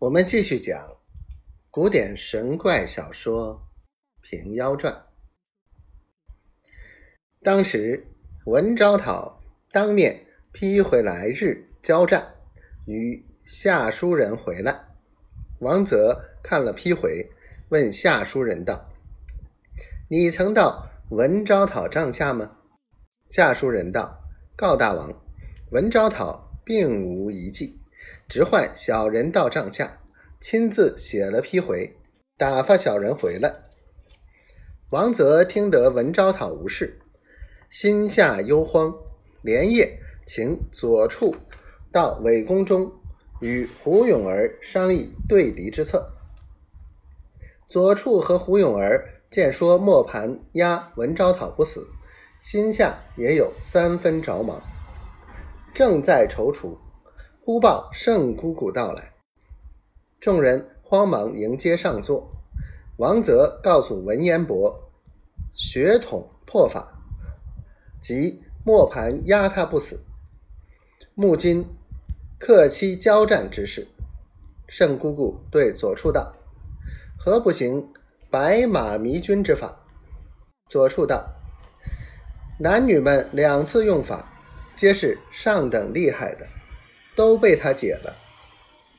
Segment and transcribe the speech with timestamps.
[0.00, 0.96] 我们继续讲
[1.70, 3.68] 古典神怪小说
[4.26, 4.90] 《平妖传》。
[7.42, 8.06] 当时
[8.46, 12.34] 文昭讨当面批回来日交战，
[12.86, 14.74] 与下书人回来。
[15.58, 17.28] 王泽看了批回，
[17.68, 18.90] 问下书人道
[20.08, 22.56] ：“你曾到文昭讨帐下吗？”
[23.28, 24.18] 下书人道
[24.56, 25.12] ：“告大王，
[25.72, 27.78] 文昭讨并无遗迹。”
[28.30, 29.98] 直唤小人到帐下，
[30.40, 31.96] 亲自写了批回，
[32.38, 33.52] 打发小人回来。
[34.90, 37.00] 王泽听得文昭讨无事，
[37.68, 38.94] 心下忧慌，
[39.42, 39.98] 连夜
[40.28, 41.34] 请左处
[41.90, 42.92] 到伪宫中，
[43.40, 46.12] 与胡永儿商议对敌之策。
[47.66, 51.84] 左处和胡永儿见说磨盘压文昭讨不死，
[52.40, 54.62] 心下也有三分着忙，
[55.74, 56.78] 正在踌躇。
[57.52, 59.12] 忽报圣姑姑到来，
[60.20, 62.30] 众人慌忙迎接上座。
[62.96, 64.88] 王泽告诉文彦博，
[65.52, 67.02] 血统破法，
[68.00, 69.98] 即磨盘压他不死。
[71.16, 71.66] 木金
[72.38, 73.88] 克妻交战之事，
[74.68, 76.32] 圣姑姑对左处道
[77.18, 77.92] ：“何不行
[78.30, 79.76] 白马迷军之法？”
[80.70, 81.28] 左处道
[82.60, 84.32] ：“男女们两次用法，
[84.76, 86.46] 皆是上等厉害的。”
[87.20, 88.16] 都被他解了，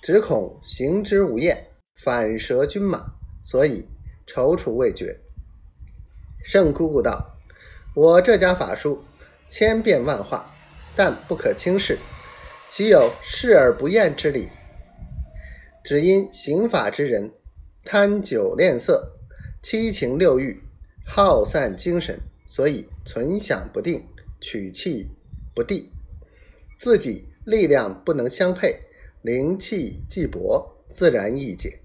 [0.00, 1.66] 只恐行之无厌，
[2.04, 3.04] 反折军马，
[3.42, 3.88] 所以
[4.24, 5.18] 踌躇未决。
[6.44, 7.36] 圣姑姑道
[7.92, 9.02] ：“我这家法术
[9.48, 10.48] 千变万化，
[10.94, 11.98] 但不可轻视，
[12.68, 14.48] 岂有视而不厌之理？
[15.82, 17.32] 只因行法之人
[17.84, 19.10] 贪酒恋色，
[19.60, 20.62] 七情六欲，
[21.04, 24.06] 耗散精神，所以存想不定，
[24.40, 25.08] 取气
[25.52, 25.90] 不地，
[26.78, 28.80] 自己。”力量不能相配，
[29.22, 31.80] 灵气既薄，自然易解。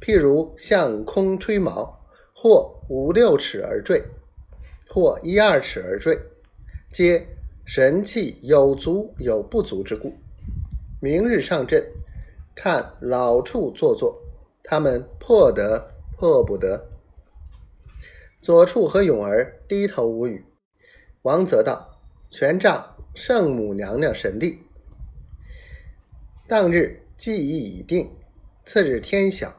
[0.00, 2.00] 譬如向空吹毛，
[2.34, 4.02] 或五六尺而坠，
[4.88, 6.18] 或一二尺而坠，
[6.92, 7.26] 皆
[7.64, 10.12] 神气有足有不足之故。
[11.00, 11.86] 明日上阵，
[12.54, 14.20] 看老处坐坐，
[14.62, 16.88] 他们破得破不得。
[18.40, 20.44] 左处和勇儿低头无语。
[21.22, 24.62] 王泽道：“权杖圣母娘娘神力。”
[26.52, 28.10] 当日计议已定，
[28.66, 29.50] 次日天晓，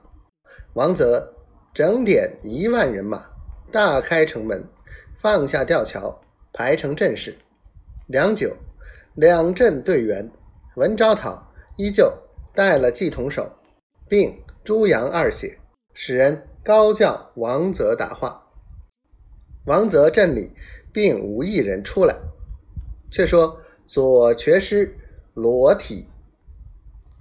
[0.76, 1.34] 王泽
[1.74, 3.26] 整点一万人马，
[3.72, 4.64] 大开城门，
[5.20, 6.22] 放下吊桥，
[6.54, 7.36] 排成阵势。
[8.06, 8.56] 良久，
[9.16, 10.30] 两阵队员，
[10.76, 12.14] 文昭讨依旧
[12.54, 13.52] 带了系统手，
[14.08, 14.32] 并
[14.64, 15.58] 朱阳二写，
[15.96, 18.40] 使人高叫王泽打话。
[19.66, 20.52] 王泽阵里
[20.92, 22.16] 并无一人出来。
[23.10, 24.96] 却说左瘸师
[25.34, 26.08] 裸体。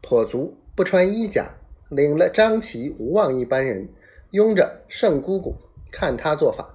[0.03, 1.49] 跛足不穿衣甲，
[1.89, 3.89] 领了张琪、吴望一班人，
[4.33, 5.55] 拥着圣姑姑
[5.91, 6.75] 看他做法。